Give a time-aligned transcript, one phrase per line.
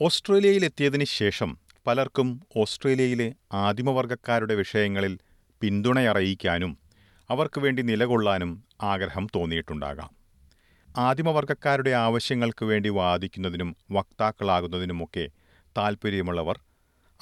[0.00, 5.18] ഓസ്ട്രേലിയയിലെത്തിയതിന് ശേഷം പലർക്കും ഓസ്ട്രേലിയയിലെ ആദിമവർഗക്കാരുടെ വിഷയങ്ങളിൽ
[5.60, 6.78] പിന്തുണയറിയിക്കാനും
[7.30, 10.10] അവർക്ക് വേണ്ടി നിലകൊള്ളാനും ആഗ്രഹം തോന്നിയിട്ടുണ്ടാകാം.
[10.96, 15.28] ആദിമവർഗക്കാരുടെ ആവശ്യങ്ങൾക്ക് വേണ്ടി വാദിക്കുന്നതിനും വക്താക്കളാകുന്നതിനുമൊക്കെ
[15.76, 16.60] താൽപ്പര്യമുള്ളവർ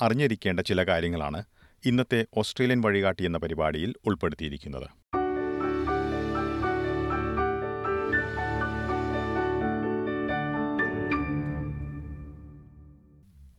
[0.00, 1.44] അറിഞ്ഞിരിക്കേണ്ട ചില കാര്യങ്ങളാണ്
[1.84, 5.17] ഇന്നത്തെ ഓസ്ട്രേലിയൻ വഴികാട്ടി എന്ന പരിപാടിയിൽ ഉൾപ്പെടുത്തിയിരിക്കുന്നത്.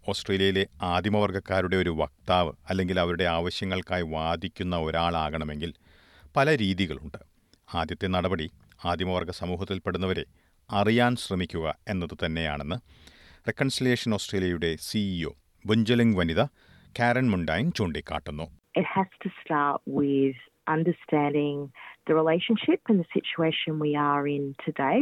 [0.10, 0.64] ഓസ്ട്രേലിയയിലെ
[0.94, 5.72] ആദിമവർഗക്കാരുടെ ഒരു വക്താവ് അല്ലെങ്കിൽ അവരുടെ ആവശ്യങ്ങൾക്കായി വാദിക്കുന്ന ഒരാളാകണമെങ്കിൽ
[6.36, 7.20] പല രീതികളുണ്ട്
[7.70, 8.48] ആദ്യത്തെ നടപടി
[8.84, 10.26] ആദിമവർഗ സമൂഹത്തിൽപ്പെടുന്നവരെ
[10.70, 12.78] അറിയാൻ ശ്രമിക്കുക എന്നത് തന്നെയാണെന്ന്
[13.48, 15.32] റെക്കൺസിലിയേഷൻ ഓസ്ട്രേലിയയുടെ സിഇഒ
[15.66, 16.44] ബുഞ്ചലിംഗ് വനിത
[16.96, 18.48] കാരൻ മുണ്ടൈൻ ചൂണ്ടിക്കാട്ടുന്നു
[20.72, 21.72] understanding
[22.08, 24.98] the relationship and the situation we are in today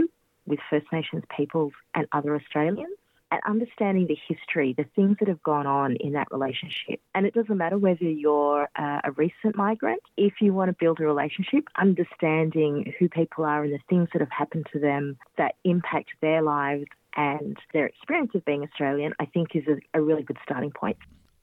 [0.47, 2.97] with First Nations peoples and other Australians.
[3.31, 6.97] And understanding the history, the things that have gone on in that relationship.
[7.13, 10.99] And it doesn't matter whether you're uh, a recent migrant, if you want to build
[10.99, 15.55] a relationship, understanding who people are and the things that have happened to them that
[15.63, 20.23] impact their lives and their experience of being Australian, I think is a, a really
[20.23, 20.97] good starting point.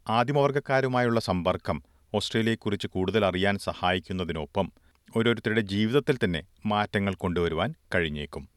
[0.07, 1.79] ആദിമവർഗക്കാരുമായുള്ള സമ്പർക്കം
[2.15, 4.67] ഓസ്ട്രേലിയയെക്കുറിച്ച് കൂടുതൽ അറിയാൻ സഹായിക്കുന്നതിനൊപ്പം
[5.17, 8.54] ഓരോരുത്തരുടെ ജീവിതത്തിൽ തന്നെ മാറ്റങ്ങൾ കൊണ്ടുവരുവാൻ കഴിഞ്ഞേക്കും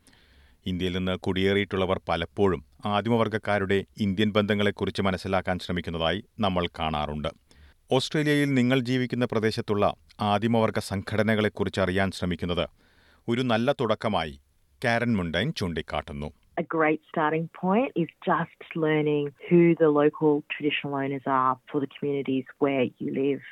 [0.66, 2.62] ഇന്ത്യയിൽ നിന്ന് കുടിയേറിയിട്ടുള്ളവർ പലപ്പോഴും
[2.96, 7.30] ആദിമവർഗക്കാരുടെ ഇന്ത്യൻ ബന്ധങ്ങളെക്കുറിച്ച് മനസ്സിലാക്കാൻ ശ്രമിക്കുന്നതായി നമ്മൾ കാണാറുണ്ട്
[7.90, 9.86] ഓസ്ട്രേലിയയിൽ നിങ്ങൾ ജീവിക്കുന്ന പ്രദേശത്തുള്ള
[10.32, 12.66] ആദിമവർഗ സംഘടനകളെക്കുറിച്ച് അറിയാൻ ശ്രമിക്കുന്നത്
[13.28, 14.36] ഒരു നല്ല തുടക്കമായി
[14.82, 21.26] കാരൻ മുണ്ടൈൻ ചൂണ്ടിക്കാട്ടുന്നു A great starting point is just learning who the local traditional owners
[21.28, 23.44] are for the communities where you live.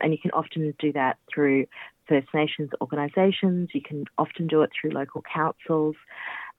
[0.00, 1.64] And you can often do that through
[2.08, 5.96] First Nations organisations, you can often do it through local councils.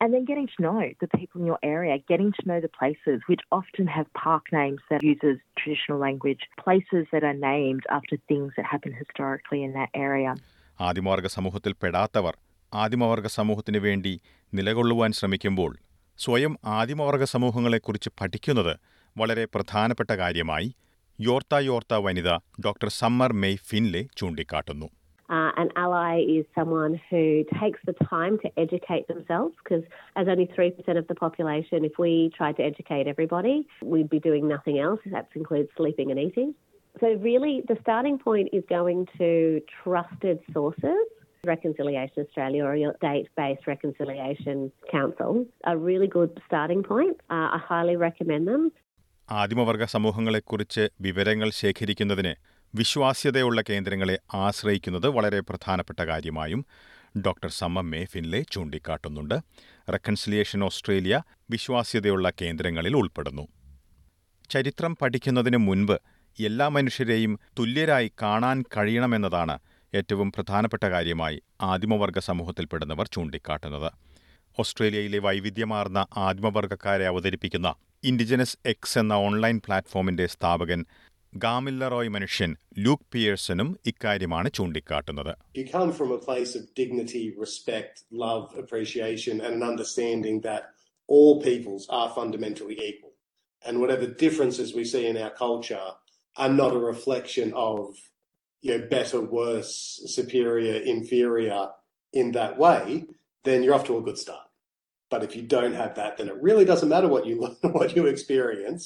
[0.03, 3.21] And then getting to know the people in your area, getting to know the places
[3.25, 8.49] which often have park names that uses traditional language, places that are named after things
[8.57, 10.33] that happened historically in that area.
[10.79, 12.35] ആദിമവർഗ സമൂഹത്തിൽ പെടാത്തവർ
[12.73, 14.13] ആദിമവർഗ സമൂഹത്തിന് വേണ്ടി
[14.53, 15.71] നിലകൊള്ളുവാൻ ശ്രമിക്കുമ്പോൾ
[16.19, 18.73] സ്വയം ആദിമവർഗ സമൂഹങ്ങളെക്കുറിച്ച് പഠിക്കുന്നത്
[19.15, 20.69] വളരെ പ്രധാനപ്പെട്ട കാര്യമായി
[21.19, 22.29] യോർത്ത യോർത്ത വനിത
[22.65, 24.89] ഡോക്ടർ സമ്മർ മെയ് ഫിൻലെ ചൂണ്ടിക്കാട്ടുന്നു
[25.29, 29.83] Uh, an ally is someone who takes the time to educate themselves because,
[30.15, 34.47] as only 3% of the population, if we tried to educate everybody, we'd be doing
[34.47, 34.99] nothing else.
[35.05, 36.53] That includes sleeping and eating.
[36.99, 41.05] So, really, the starting point is going to trusted sources.
[41.45, 47.17] Reconciliation Australia or your date based reconciliation council, are really good starting point.
[47.29, 48.71] Uh, I highly recommend them.
[49.31, 56.65] ആദിമവർഗ സമൂഹങ്ങളെക്കുറിച്ച് വിവരങ്ങൾ ശേഖരിക്കുന്നതിന് വിശ്വാസ്യതയുള്ള കേന്ദ്രങ്ങളെ ആശ്രയിക്കുന്നത് വളരെ പ്രധാനപ്പെട്ട കാര്യമായും
[57.25, 59.35] ഡോക്ടർ സമ്മ മേ ഫിൻലെ ചൂണ്ടിക്കാട്ടുന്നുണ്ട്.
[59.91, 63.47] റെക്കൺസിലിയേഷൻ ഓസ്ട്രേലിയ വിശ്വാസ്യതയുള്ള കേന്ദ്രങ്ങളിൽ ഉൾപ്പെടുന്നു.
[64.49, 66.01] ചരിത്രം പഠിക്കുന്നതിന് മുൻപ്
[66.39, 69.59] എല്ലാ മനുഷ്യരെയും തുല്യരായി കാണാൻ കഴിയണമെന്നതാണ്
[69.93, 73.91] ഏറ്റവും പ്രധാനപ്പെട്ട കാര്യമായി ആദിമവർഗ സമൂഹത്തിൽപ്പെടുന്നവർ ചൂണ്ടിക്കാട്ടുന്നത്.
[74.59, 80.85] ഓസ്ട്രേലിയയിലെ വൈവിധ്യമാർന്ന ആദിമവർഗക്കാരെ അവതരിപ്പിക്കുന്ന ഇൻഡിജനസ് എക്സ് എന്ന ഓൺലൈൻ പ്ലാറ്റ്ഫോമിന്റെ സ്ഥാപകൻ
[81.44, 82.50] ഗാമില്ലറോയ് മനുഷ്യൻ
[82.84, 87.94] ലൂക്ക് പിയേഴ്സണും ഇക്കാര്യമാണ് ചൂണ്ടിക്കാട്ടുന്നത് You come from a place of dignity, respect,
[88.24, 90.62] love, appreciation, and an understanding that
[91.14, 93.12] all peoples are fundamentally equal.
[93.66, 95.86] And whatever differences we see in our culture
[96.42, 97.80] are not a reflection of
[98.64, 99.72] you know, better, worse,
[100.18, 101.60] superior, inferior
[102.20, 102.82] in that way,
[103.46, 104.46] then you're off to a good start.
[105.12, 107.36] But if you don't have that, then it really doesn't matter what you
[107.78, 108.82] what you experience.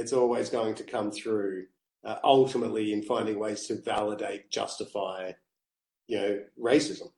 [0.00, 1.54] It's always going to come through
[2.03, 5.19] uh, ultimately in finding ways to validate, justify,
[6.09, 6.31] you know,
[6.69, 7.09] racism.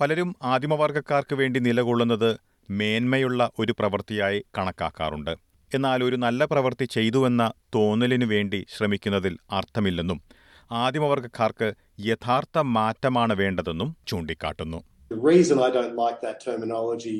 [0.00, 2.30] പലരും ആദിമവർഗക്കാർക്ക് വേണ്ടി നിലകൊള്ളുന്നത്
[2.68, 5.32] മേന്മയുള്ള ഒരു പ്രവൃത്തിയായി കണക്കാക്കാറുണ്ട്
[5.70, 7.42] എന്നാൽ ഒരു നല്ല പ്രവൃത്തി ചെയ്തുവെന്ന
[7.74, 10.18] തോന്നലിനു വേണ്ടി ശ്രമിക്കുന്നതിൽ അർത്ഥമില്ലെന്നും
[10.70, 11.68] ആദിമവർഗക്കാർക്ക്
[12.04, 14.80] യഥാർത്ഥ മാറ്റമാണ് വേണ്ടതെന്നും ചൂണ്ടിക്കാട്ടുന്നു
[15.10, 17.18] The reason I don't like that terminology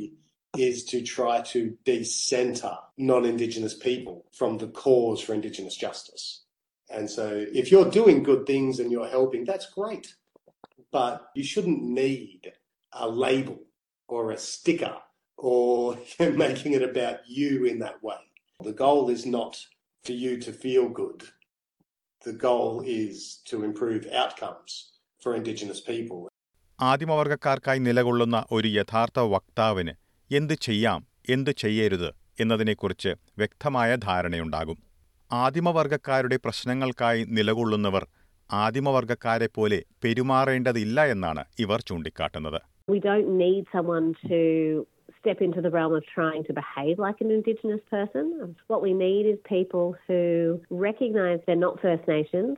[0.55, 1.61] is to try to
[1.91, 2.75] decenter
[3.11, 6.25] non Indigenous people from the cause for Indigenous justice.
[6.93, 7.27] And so
[7.61, 10.07] if you're doing good things and you're helping, that's great.
[10.93, 12.43] But you shouldn't need
[12.93, 13.59] a label
[14.09, 14.97] or a sticker
[15.39, 15.99] or
[16.45, 18.21] making it about you in that way.
[18.61, 19.55] The goal is not
[20.05, 21.21] for you to feel good.
[22.23, 23.15] The goal is
[23.51, 24.73] to improve outcomes
[25.23, 26.21] for Indigenous people.
[26.79, 29.93] ആദിമവർഗക്കാർക്കായി നിലകൊള്ളുന്ന ഒരു യഥാർത്ഥ വക്താവിന്
[30.31, 31.01] എന്ത് ചെയ്യാം
[31.35, 32.09] എന്ത് ചെയ്യരുത്
[32.43, 34.79] എന്നതിനെക്കുറിച്ച് വ്യക്തമായ ധാരണയുണ്ടാകും
[35.41, 38.05] ആദിമവർഗക്കാരുടെ പ്രശ്നങ്ങൾക്കായി നിലകൊള്ളുന്നവർ
[38.51, 44.39] ആദിമവർഗക്കാരെ പോലെ പെരുമാറേണ്ടതില്ല എന്നാണ് ഇവർ ചൂണ്ടിക്കാട്ടുന്നത് We don't need someone to
[45.19, 48.25] step into the realm of trying to behave like an Indigenous person.
[48.73, 50.19] What we need is people who
[50.89, 52.55] recognise they're not First Nations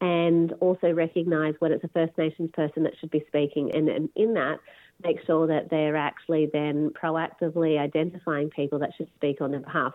[0.00, 4.06] and also recognise when it's a First Nations person that should be speaking, and, and
[4.24, 4.58] in that,
[5.06, 9.94] make sure that they're actually then proactively identifying people that should speak on their behalf.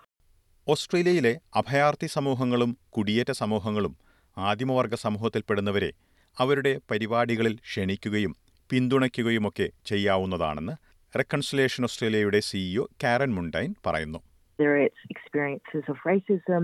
[0.68, 3.94] ഓസ്ട്രേലിയയിലെ അഭയാർത്ഥി സമൂഹങ്ങളും കുടിയേറ്റ സമൂഹങ്ങളും
[4.38, 5.90] ആദിമവർഗ സമൂഹത്തിൽപ്പെടുന്നവരെ
[6.38, 8.34] അവരുടെ പരിപാടികളിൽ ക്ഷണിക്കുകയും
[8.70, 10.76] പിന്തുണയ്ക്കുകയുമൊക്കെ ചെയ്യാവുന്നതാണെന്ന്
[11.14, 14.22] reconciliation ഓസ്ട്രേലിയയുടെ CEO കാരൻ Mundine പറയുന്നു
[14.60, 16.64] Whether it's experiences of racism,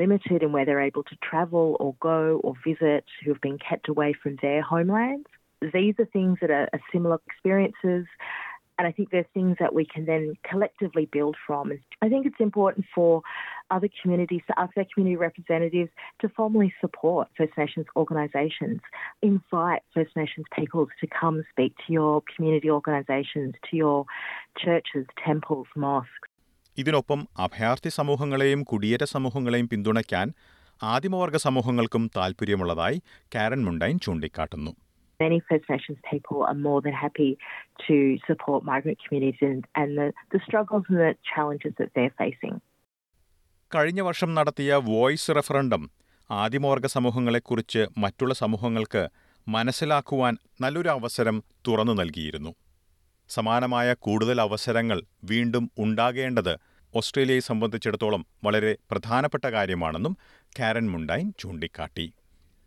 [0.00, 2.14] limited in where they're able to travel or go
[2.46, 5.28] or visit, who have been kept away from their homelands.
[5.62, 8.04] These are things that are similar experiences.
[8.78, 11.64] And I think there's things that we can then collectively build from.
[12.02, 13.10] I think it's important for
[13.70, 15.90] other communities, to other community representatives
[16.20, 18.80] to formally support First Nations organisations.
[19.22, 23.98] Invite First Nations peoples to come speak to your community organisations, to your
[24.64, 26.28] churches, temples, mosques.
[26.76, 30.28] ഇതിനൊപ്പം അഭയാർത്ഥി സമൂഹങ്ങളെയും കുടിയേറ്റ സമൂഹങ്ങളെയും പിന്തുണയ്ക്കാൻ
[30.82, 32.98] ആദിമവർഗ സമൂഹങ്ങൾക്കും താൽപ്പര്യമുള്ളതായി
[33.34, 34.72] കാരൻ Mundine ചൂണ്ടിക്കാട്ടുന്നു
[35.22, 37.30] Many First Nations people are more than happy
[37.86, 37.96] to
[38.26, 42.54] support migrant communities and, and the, the struggles and the challenges that they're facing.
[43.72, 45.82] കഴിഞ്ഞ വർഷം നടത്തിയ voice referendum
[46.30, 49.02] ആദിമവർഗ സമൂഹങ്ങളെക്കുറിച്ച് മറ്റുള്ള സമൂഹങ്ങൾക്ക്
[49.46, 51.36] മനസ്സിലാക്കുവാൻ നല്ലൊരു അവസരം
[51.68, 52.52] തുറന്നു നൽകിയിരുന്നു
[53.30, 56.52] സമാനമായ കൂടുതൽ അവസരങ്ങൾ വീണ്ടും ഉണ്ടാകേണ്ടത്
[56.94, 60.14] ഓസ്ട്രേലിയയെ സംബന്ധിച്ചിടത്തോളം വളരെ പ്രധാനപ്പെട്ട കാര്യമാണെന്നും
[60.58, 62.06] കാരൻ മുണ്ടൈൻ ചൂണ്ടിക്കാട്ടി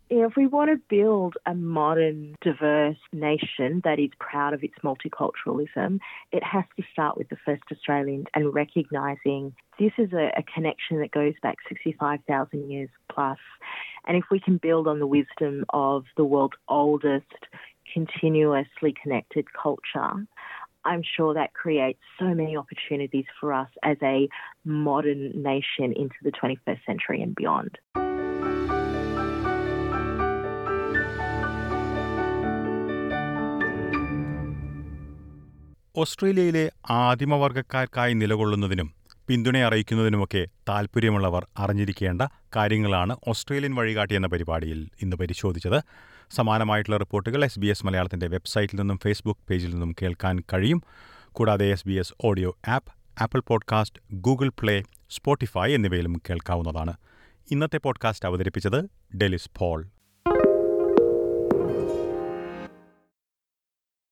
[0.08, 5.98] If we want to build a modern, diverse nation that is proud of its multiculturalism,
[6.30, 11.00] it has to start with the first Australians and recognising this is a, a connection
[11.00, 13.38] that goes back 65,000 years plus.
[14.06, 17.26] And if we can build on the wisdom of the world's oldest
[17.92, 20.26] continuously connected culture,
[20.84, 24.28] I'm sure that creates so many opportunities for us as a
[24.64, 27.76] modern nation into the 21st century and beyond.
[35.98, 38.94] ഓസ്ട്രേലിയയിലെ ആദിമവർഗക്കാർക്കായി നിലകൊള്ളുന്നതിനും
[39.28, 42.22] പിന്തുണ അറിയിക്കുന്നതിനുമൊക്കെ താൽപ്പര്യമുള്ളവർ അറിഞ്ഞിരിക്കേണ്ട
[42.56, 45.82] കാര്യങ്ങളാണ് Australian വഴികാട്ടി എന്ന പരിപാടിയിൽ ഇന്ന് പരിശോധിച്ചത്.
[46.30, 50.82] സമാനമായിട്ടുള്ള റിപ്പോർട്ടുകൾ എസ് ബി എസ് മലയാളത്തിന്റെ വെബ്സൈറ്റിൽ നിന്നും ഫേസ്ബുക്ക് പേജിൽ നിന്നും കേൾക്കാൻ കഴിയും.
[51.32, 56.92] കൂടാതെ S B S audio app Apple podcast Google Play Spotify എന്നിവയിലും കേൾക്കാവുന്നതാണ്.
[57.50, 58.84] ഇന്നത്തെ പോഡ്കാസ്റ്റ് അവതരിപ്പിച്ചത്
[59.16, 59.86] ഡെലിസ് പോൾ.